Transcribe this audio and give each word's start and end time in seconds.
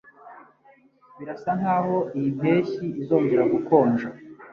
Birasa 1.17 1.51
nkaho 1.59 1.97
iyi 2.17 2.29
mpeshyi 2.37 2.87
izongera 3.01 3.43
gukonja. 3.53 4.07